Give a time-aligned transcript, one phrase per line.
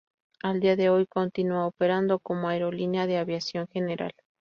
[0.41, 4.13] A día de hoy continúa operando como aerolínea de aviación general.